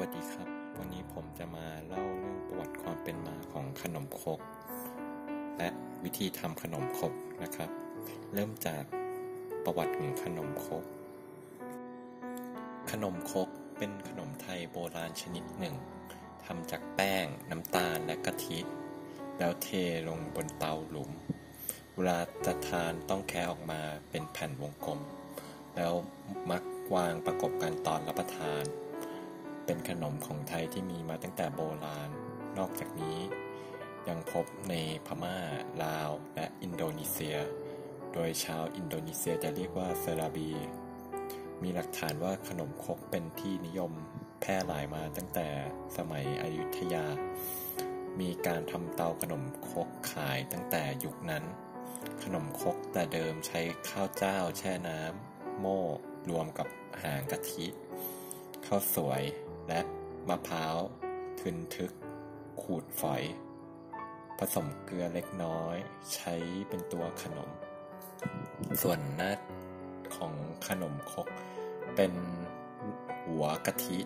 [0.00, 0.48] วัสดีครับ
[0.78, 4.40] วันนี้ผมจะมาเล่าเรื่องประวัติความเป็นมาของขนมครก
[5.58, 5.68] และ
[6.04, 7.70] วิธีทำขนมครกนะครับ
[8.32, 8.84] เริ่มจาก
[9.64, 10.84] ประวัติของขนมครก
[12.90, 15.74] ขนมครกเป็นขนมไทยโบราณชนิดหนึ่ง
[16.44, 18.58] ทำจากแป้ง น้ำตาลและกะทิ
[19.38, 19.68] แล้วเท
[20.08, 21.10] ลงบนเตาหลุม
[21.94, 23.80] เวลาจะทานต้องแคะออกมา
[24.10, 25.00] เป็นแผ่นวงกลม
[25.76, 25.92] แล้ว
[26.50, 26.62] มัก
[26.94, 28.64] วางประกบกันตอนรับประทาน
[29.72, 32.10] เป็นขนมของไทยที่มีมาตั้งแต่โบราณ
[32.58, 33.18] นอกจากนี้
[34.08, 34.74] ยังพบใน
[35.06, 35.38] พม่า
[35.84, 37.36] ลาว และอินโดนีเซีย
[38.12, 40.50] โดยชาวอินโดนีเซียจะเรียกว่าเซราบี
[41.62, 43.92] มีหลักฐานว่าขนมครกเป็นที่นิยม
[44.40, 45.48] แพร่หลายมาตั้งแต่
[45.96, 47.06] สมัยอยุธยา
[48.20, 51.44] มีการทำเตาขนมครกขายตั้งแต่ยุคนั้น
[52.22, 55.80] ขนมครกแต่เดิมใช้ข้าวเจ้าแช่น้ำโม่
[56.30, 56.68] รวมกับ
[57.02, 57.66] หางกะทิ
[58.66, 59.24] ข้าวสวย
[59.68, 59.80] และ
[60.28, 60.76] มะพร้าว
[61.40, 61.92] ทึนทึก
[62.62, 63.22] ขูดฝอย
[64.38, 65.76] ผสมเกลือเล็กน้อย
[66.14, 66.34] ใช้
[66.68, 67.50] เป็นตัวขนม
[68.82, 69.32] ส่วนหน้า
[70.16, 70.34] ของ
[70.68, 71.28] ขนมครก
[71.96, 72.12] เป็น
[73.24, 73.98] หัวกะทิ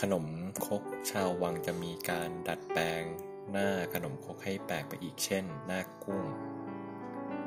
[0.00, 0.26] ขนม
[0.66, 3.02] ครกชาววังจะมีการดัดแปลง
[3.50, 6.22] หน้าขนมครกให้แปลกไปอีกเช่น หน้ากุ้ง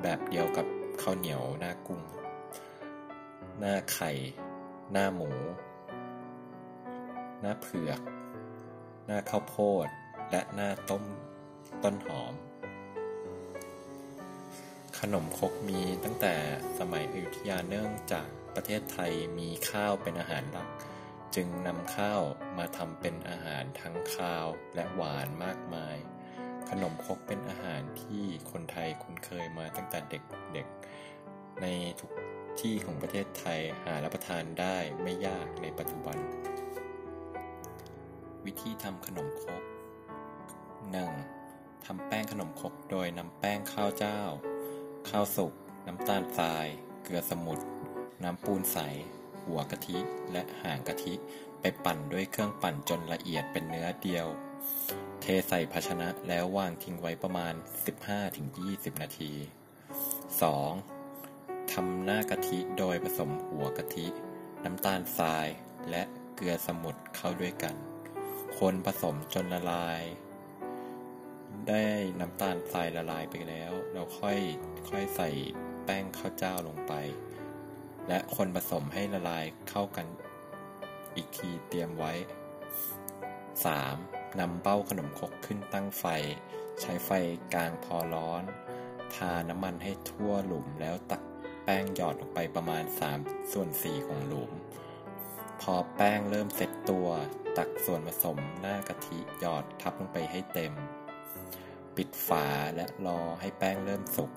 [0.02, 0.66] แบบเดียวกับ
[1.02, 2.02] ข้าวเหนียวหน้ากุ้ง
[3.60, 4.12] หน้าไข่
[4.92, 5.32] หน้าหมู
[7.42, 8.00] หน้าเผือก
[9.06, 9.88] หน้าข้าวโพด
[10.32, 11.04] และหน้าต้ม
[11.84, 12.34] ต้นหอม
[15.00, 16.34] ขนมครกมีตั้งแต่
[16.80, 20.70] สมัยอยุธยาเนื่องจากประเทศไทยมีข้าวเป็นอาหารหลัก
[21.36, 22.22] จึงนำข้าว
[22.58, 25.98] มาทำเป็นอาหารทั้งข้าวและหวานมากมาย
[26.70, 31.66] ขนมครกเป็นอาหารที่คนไทยคุ้นเคยมาตั้งแต่เด็กๆ ใน
[32.00, 32.12] ทุก
[32.62, 36.18] ที่ของประเทศไทยหารับประทานได้ไม่ยากในปัจจุบัน
[38.46, 39.64] วิธีทำขนมครก
[40.94, 41.86] 1.
[41.86, 44.20] ทำแป้งขนมครกโดยนำแป้งข้าวเจ้า
[45.10, 45.54] ข้าวสุก
[45.88, 46.68] น้ำตาลทราย
[47.04, 47.60] เกลือสมุน
[48.24, 48.78] น้ำปูนใส
[49.44, 49.98] หัวกะทิ
[50.32, 51.14] และหางกะทิ
[51.60, 54.28] ไปปั่นด้วยเครื่องปั่นจนละเอียดเป็นเนื้อเดียว
[55.22, 57.54] เทใส่ภาชนะแล้ววางทิ้งไว้ประมาณ
[58.28, 59.32] 15-20 นาที
[60.92, 61.72] 2.
[61.72, 64.08] ทำหน้ากะทิโดยผสมหัวกะทิ
[64.64, 65.48] น้ำตาลทราย
[65.90, 66.04] และ
[66.36, 67.76] เกลือสมุนเข้าด้วยกัน
[68.66, 70.02] คนผสมจนละลาย
[71.68, 71.84] ได้
[72.20, 74.38] น้ำตาลทรายละลายไปแล้ว เราค่อย
[74.90, 75.30] ค่อยใส่
[75.86, 76.94] แป้งข้าวเจ้าลงไป
[78.08, 80.08] และคนผสมให้ละลายเข้ากัน
[81.16, 82.14] อีกทีเตรียมไว้
[83.66, 84.40] 3.
[84.40, 86.06] นำเบ้าขนมครกขึ้นตั้งไฟ
[86.82, 87.10] ใช้ไฟ
[87.54, 88.44] กลางพอร้อน
[89.16, 91.22] ทาน้ำมันให้ทั่วหลุมแล้วตัก
[91.64, 92.84] แป้งหยอดลงไปประมาณ
[93.18, 94.52] 3 ส่วน 4 ของหลุม
[95.62, 97.08] พอแป้งเริ่มเซ็ตตัว
[97.58, 100.74] ตักส่วนผสมหน้ากะทิหยอดทับลงไปให้เต็ม
[101.96, 104.32] ปิดฝาและรอให้แป้งเริ่มสุก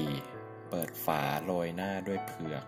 [0.00, 0.70] 4.
[0.70, 2.64] เปิดฝาโรยหน้าด้วยเผือก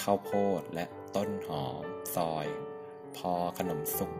[0.00, 0.30] ข้าวโพ
[0.60, 0.84] ดและ
[1.16, 1.84] ต้นหอม
[2.16, 2.46] ซอย
[3.16, 4.12] พอขนมสุก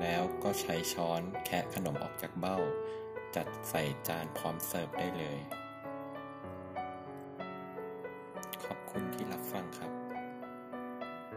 [0.00, 2.58] แล้วก็ใช้ช้อนแคะขนมออกจากเบ้า
[3.36, 5.38] จัดใส่จานพร้อมเสิร์ฟได้เลย